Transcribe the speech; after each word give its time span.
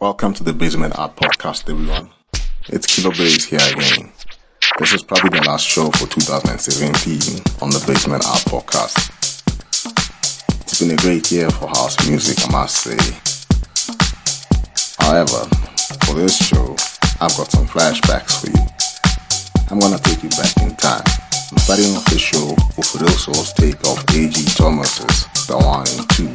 Welcome 0.00 0.34
to 0.34 0.44
the 0.44 0.52
Basement 0.52 0.98
Art 0.98 1.16
Podcast, 1.16 1.70
everyone. 1.70 2.10
It's 2.68 2.86
Kilo 2.86 3.10
here 3.12 3.60
again. 3.72 4.12
This 4.78 4.92
is 4.92 5.02
probably 5.02 5.38
the 5.38 5.44
last 5.46 5.64
show 5.66 5.90
for 5.92 6.06
2017 6.08 7.40
on 7.62 7.70
the 7.70 7.82
Basement 7.86 8.26
Art 8.26 8.42
Podcast. 8.50 8.98
It's 10.62 10.80
been 10.80 10.90
a 10.90 10.96
great 10.96 11.30
year 11.30 11.48
for 11.50 11.68
house 11.68 11.96
music, 12.08 12.36
I 12.48 12.52
must 12.52 12.76
say. 12.82 12.98
However, 14.98 15.46
for 16.04 16.14
this 16.14 16.36
show, 16.36 16.74
I've 17.22 17.36
got 17.38 17.50
some 17.54 17.66
flashbacks 17.66 18.42
for 18.42 18.50
you. 18.50 18.66
I'm 19.70 19.78
gonna 19.78 19.98
take 19.98 20.22
you 20.22 20.30
back 20.30 20.56
in 20.58 20.74
time. 20.76 21.06
I'm 21.52 21.58
starting 21.58 21.94
off 21.94 22.04
the 22.10 22.18
show 22.18 22.50
with 22.76 22.90
Roso's 23.00 23.52
take 23.54 23.78
of 23.86 24.02
A.G. 24.10 24.42
Thomas's 24.58 25.26
The 25.46 25.56
One 25.56 25.86
and 25.86 26.04
Two. 26.10 26.34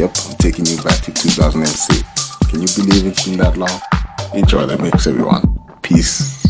Yep, 0.00 0.16
I'm 0.26 0.36
taking 0.38 0.64
you 0.66 0.82
back 0.82 0.98
to 1.04 1.12
2006. 1.12 2.11
Can 2.52 2.60
you 2.60 2.68
believe 2.76 3.06
it's 3.06 3.26
been 3.26 3.38
that 3.38 3.56
long? 3.56 3.80
Enjoy 4.34 4.66
the 4.66 4.76
mix, 4.76 5.06
everyone. 5.06 5.58
Peace. 5.80 6.41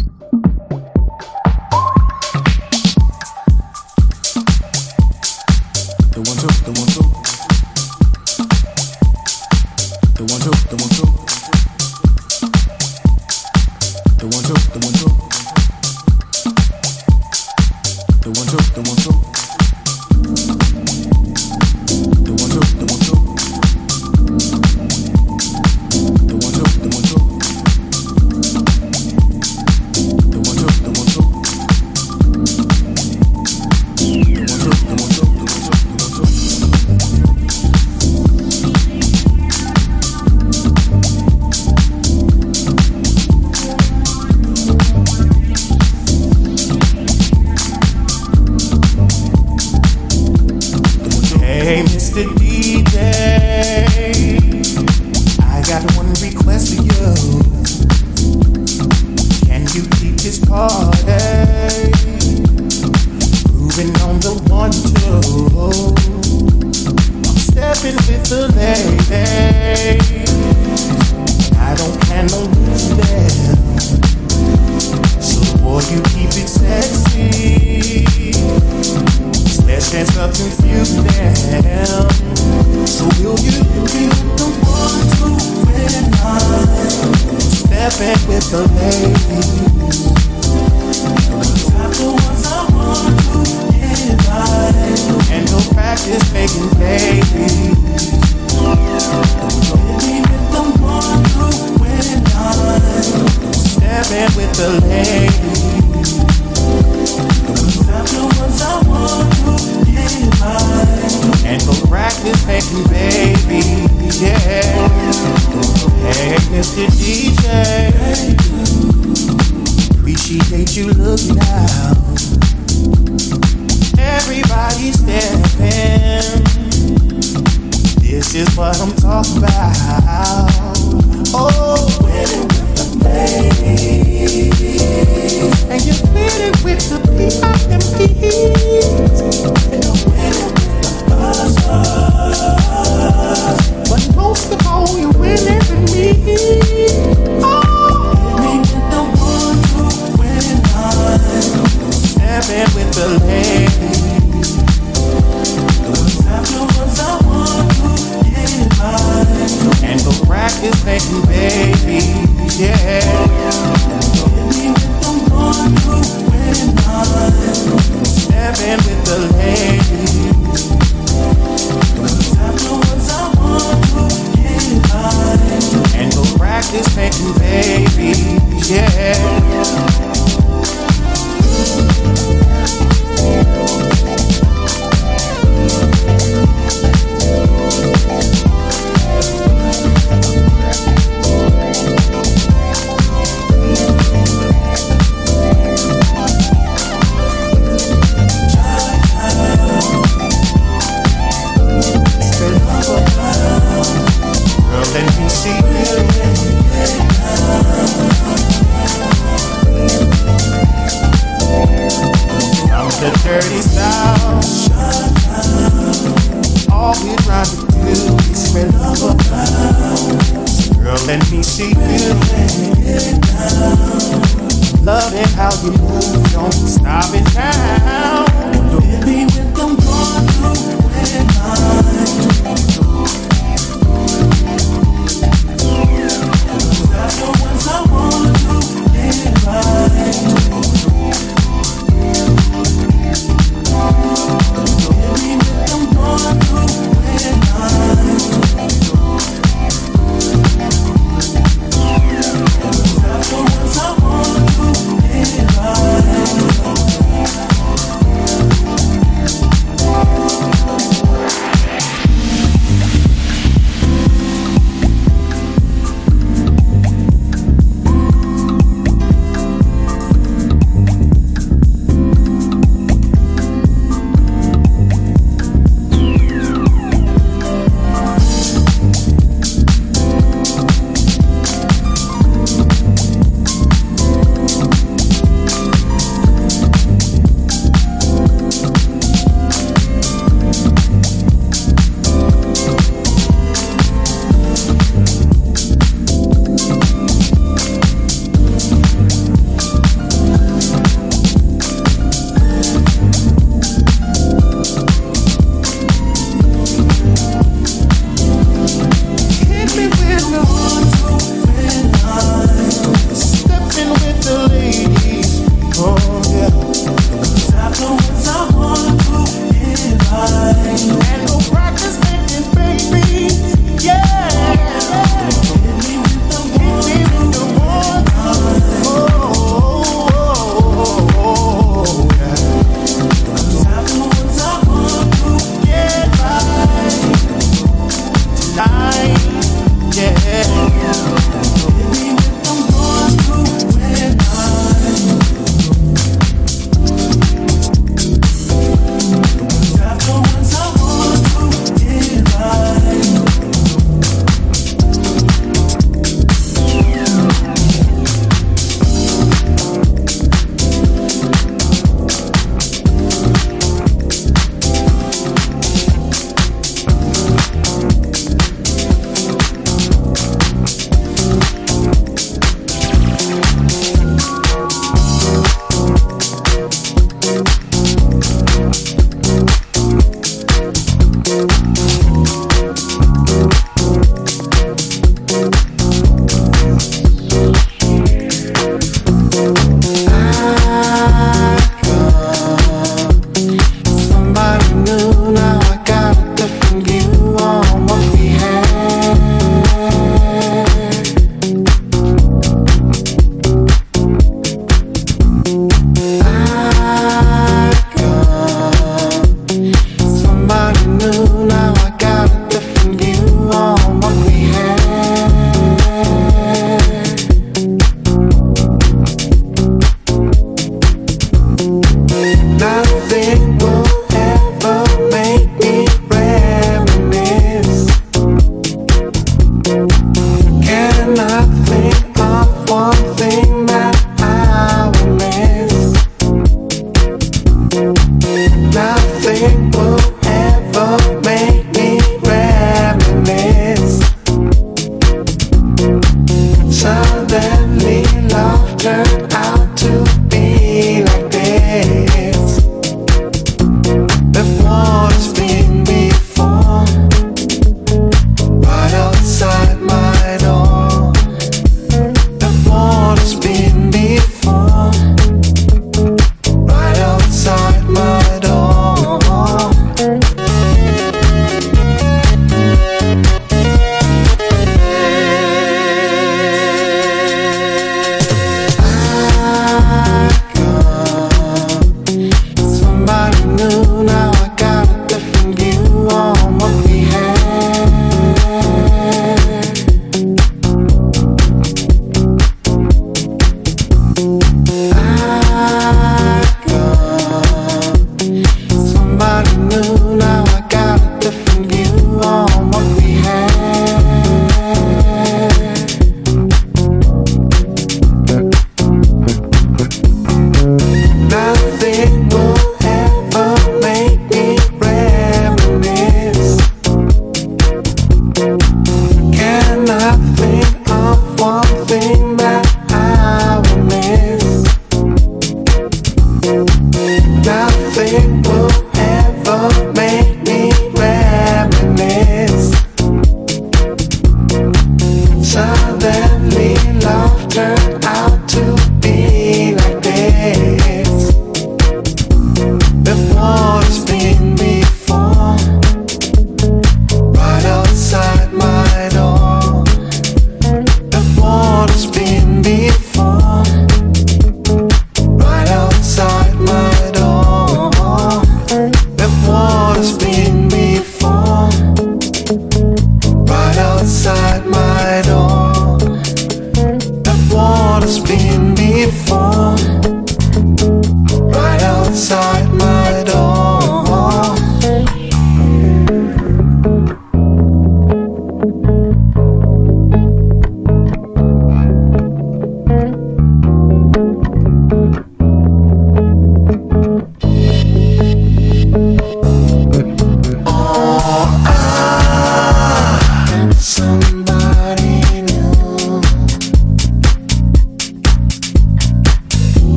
it. 528.15 528.72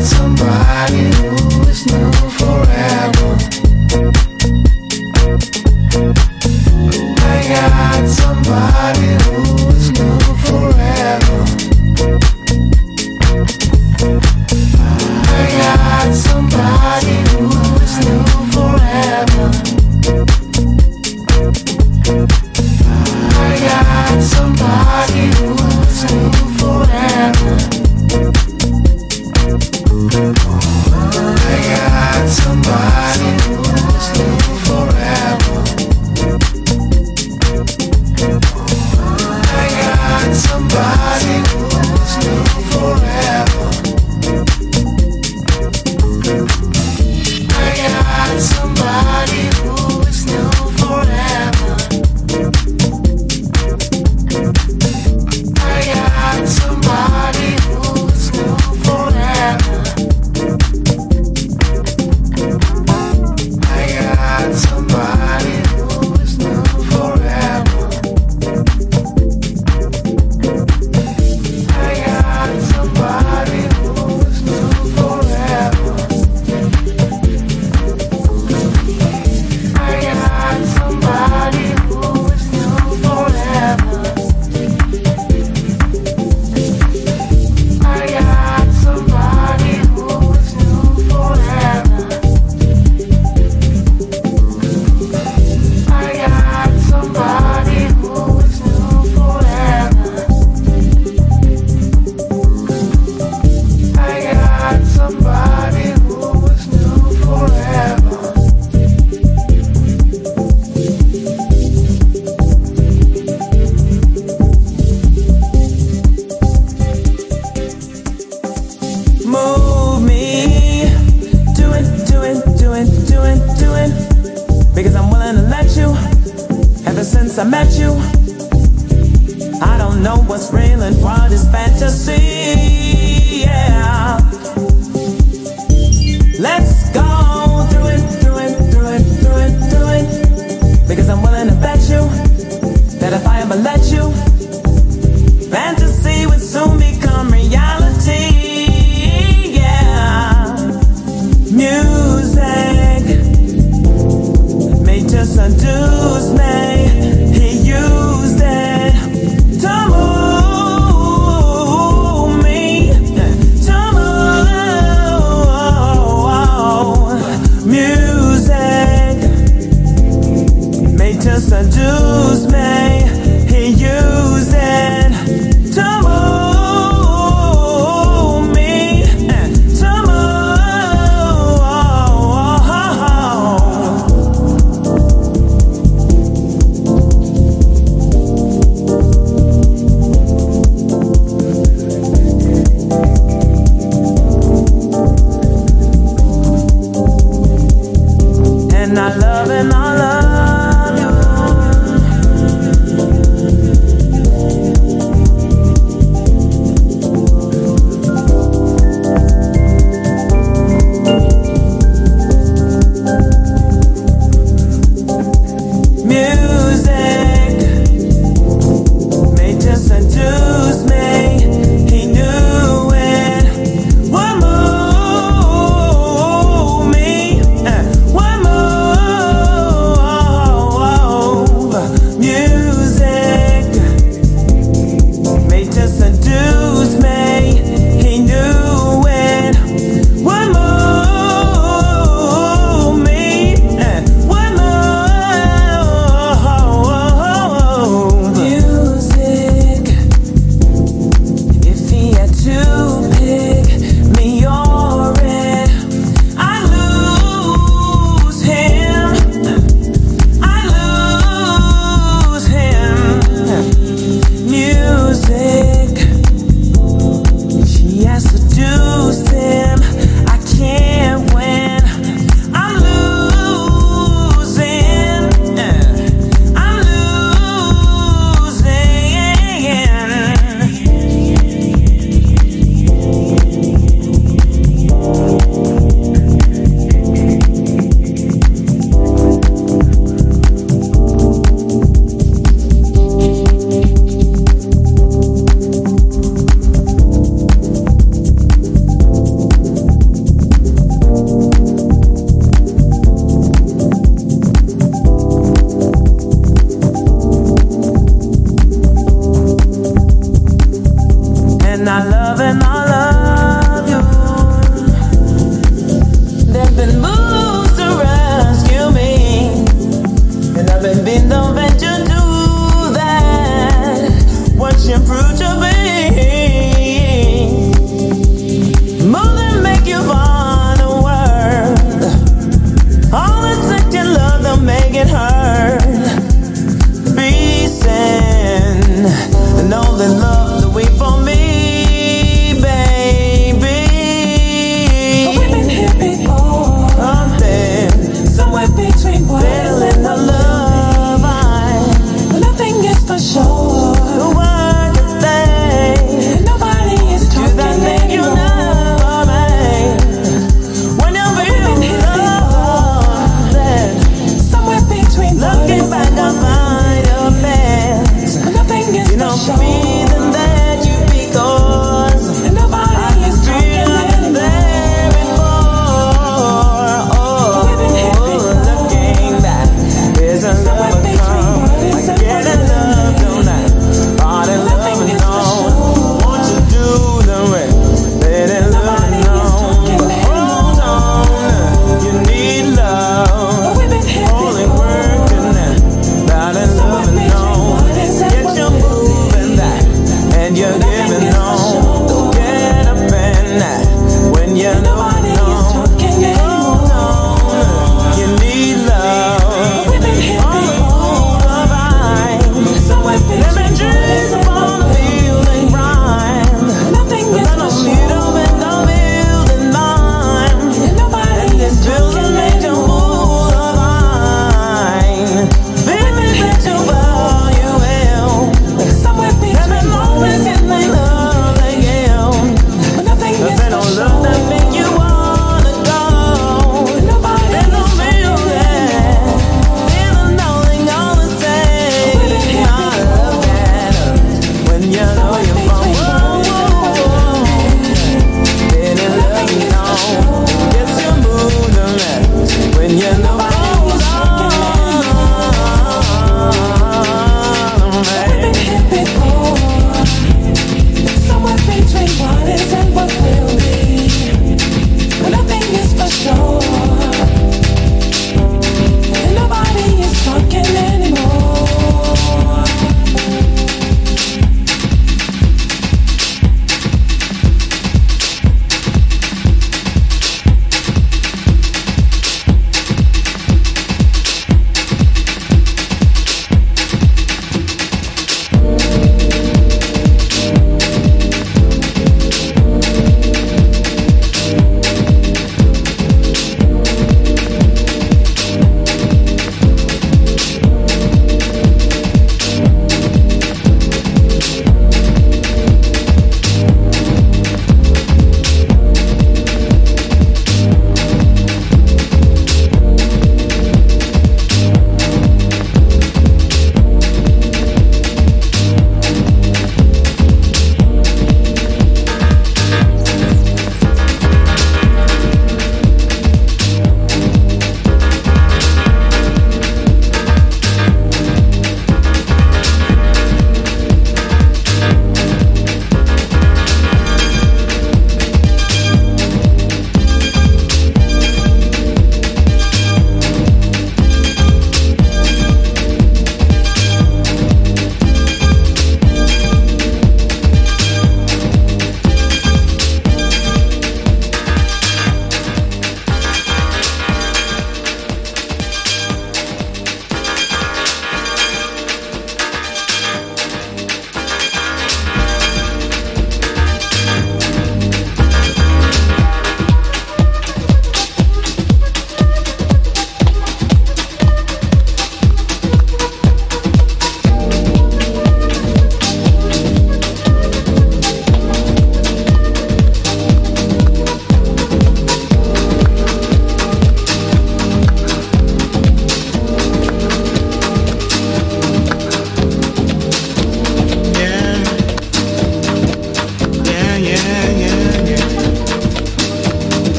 Somebody 0.00 1.23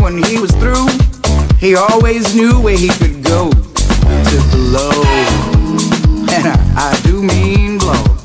when 0.00 0.22
he 0.24 0.38
was 0.38 0.50
through, 0.52 0.86
he 1.58 1.76
always 1.76 2.34
knew 2.34 2.60
where 2.60 2.76
he 2.76 2.88
could 2.88 3.22
go 3.22 3.50
to 3.50 4.38
blow. 4.50 4.90
And 6.32 6.46
I, 6.46 6.92
I 6.92 7.00
do 7.02 7.22
mean 7.22 7.78
blow. 7.78 8.19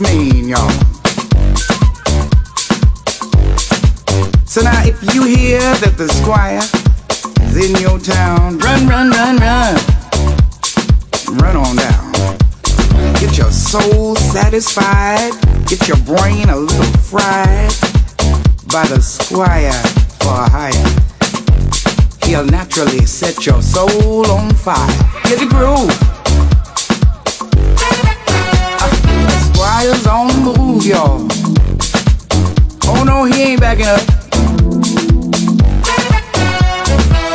Mean, 0.00 0.48
y'all. 0.48 0.70
So 4.46 4.62
now, 4.62 4.82
if 4.84 5.14
you 5.14 5.24
hear 5.24 5.60
that 5.60 5.94
the 5.96 6.08
squire 6.08 6.64
is 7.46 7.56
in 7.56 7.76
your 7.80 7.98
town, 7.98 8.58
run, 8.58 8.88
run, 8.88 9.10
run, 9.10 9.36
run. 9.36 9.76
Run 11.38 11.56
on 11.56 11.76
down. 11.76 12.12
Get 13.20 13.36
your 13.36 13.50
soul 13.52 14.16
satisfied, 14.16 15.32
get 15.66 15.86
your 15.86 15.98
brain 15.98 16.48
a 16.48 16.56
little 16.56 17.00
fried 17.00 17.70
by 18.72 18.86
the 18.86 19.00
squire 19.00 19.72
for 20.20 20.48
hire. 20.50 21.10
He'll 22.24 22.46
naturally 22.46 23.06
set 23.06 23.46
your 23.46 23.62
soul 23.62 24.30
on 24.30 24.54
fire. 24.54 24.88
Get 25.24 25.40
the 25.40 25.46
groove. 25.46 26.09
Squire's 29.80 30.06
on 30.06 30.28
the 30.44 30.58
move, 30.58 30.84
y'all. 30.84 31.26
Oh 32.84 33.02
no, 33.04 33.24
he 33.24 33.42
ain't 33.42 33.60
backing 33.60 33.86
up. 33.86 34.00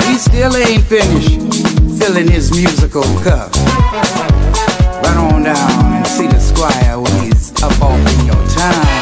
He 0.06 0.16
still 0.18 0.56
ain't 0.56 0.84
finished 0.84 1.40
filling 2.00 2.30
his 2.30 2.52
musical 2.52 3.04
cup. 3.24 3.52
Run 5.04 5.18
on 5.18 5.44
down 5.44 5.94
and 5.94 6.08
see 6.08 6.28
the 6.28 6.40
squire 6.40 7.00
when 7.00 7.24
he's 7.24 7.52
up 7.64 7.82
off 7.82 8.20
in 8.20 8.26
your 8.28 8.48
town. 8.50 8.95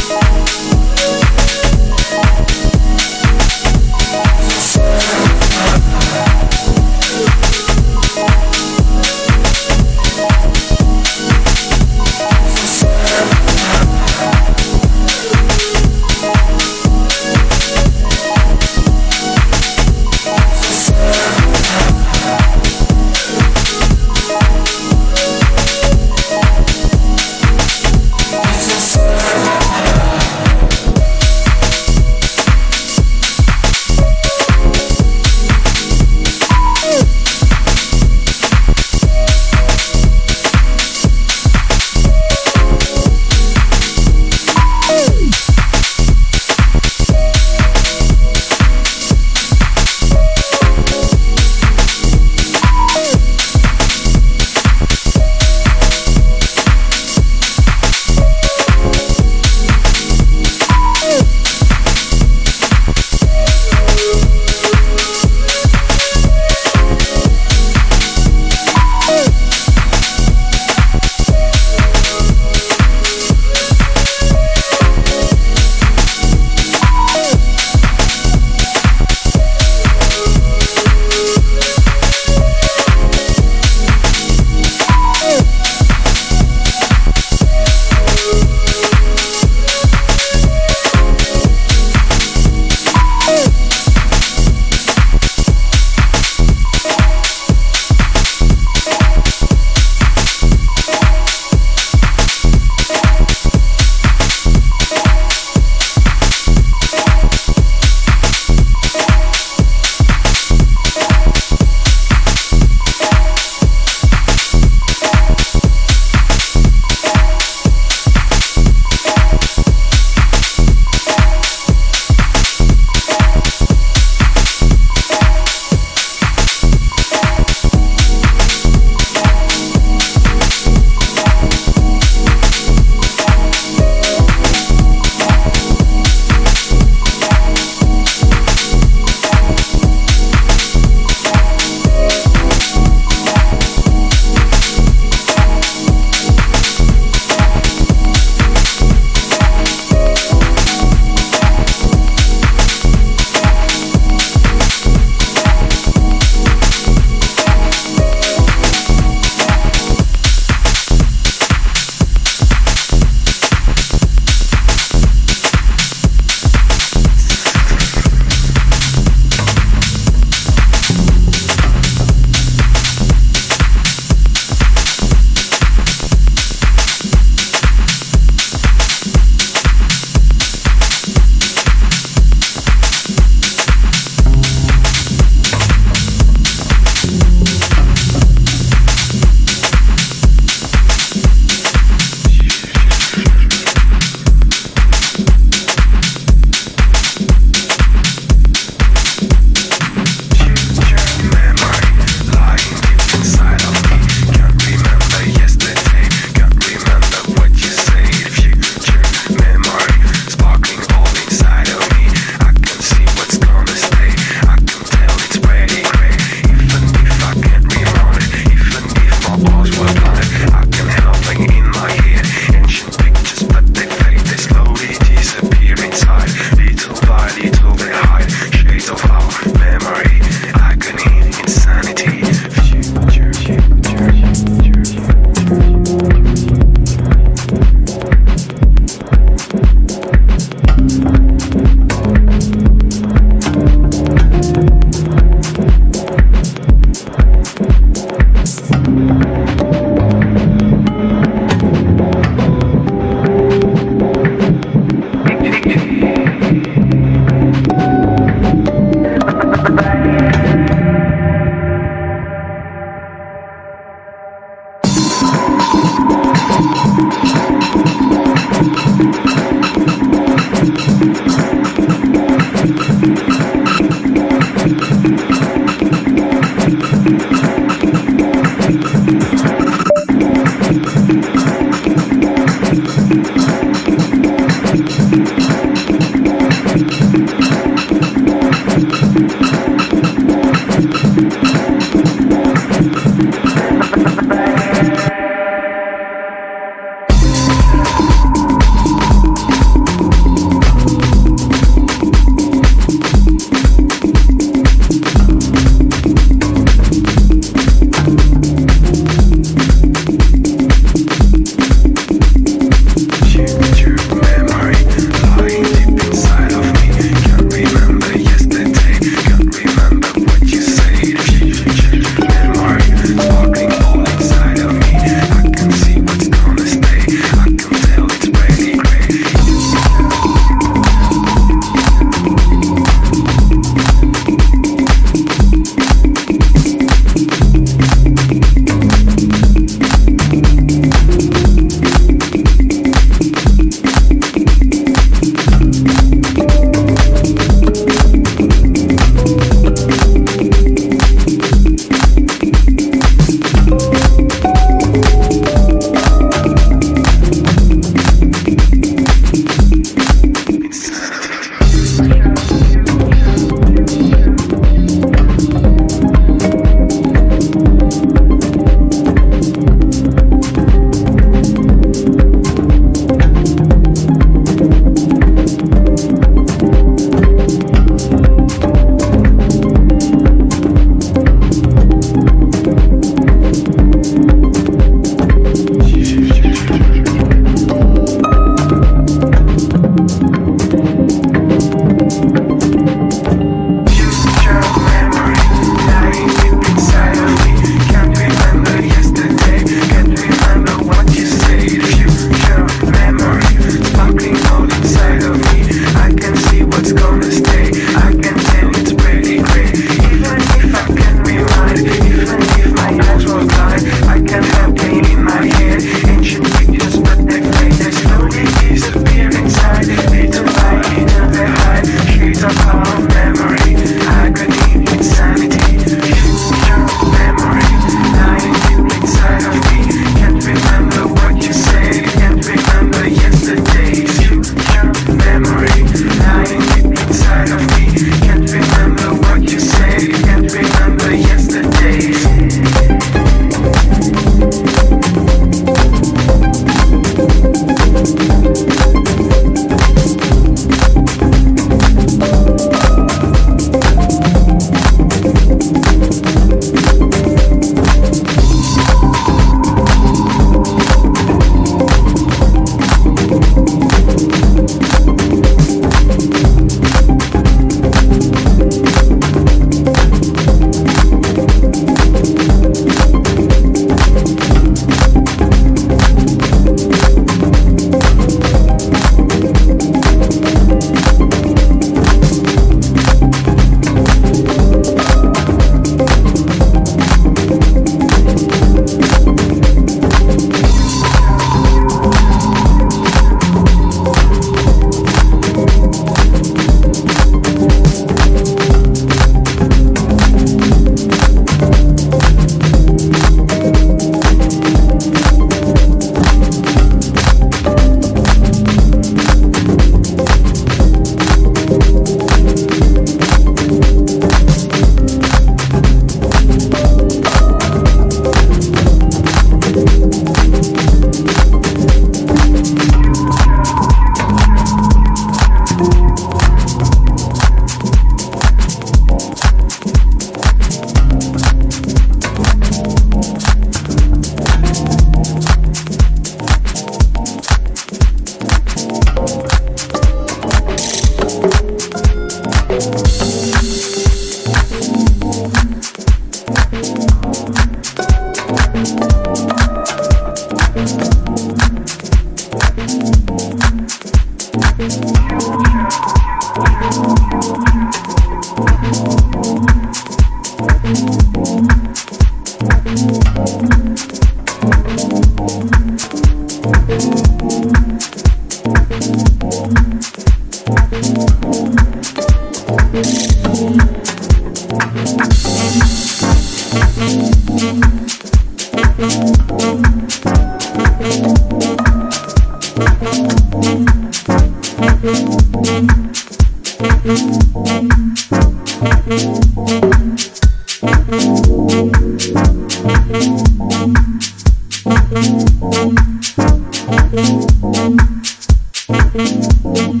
Bye. 599.72 600.00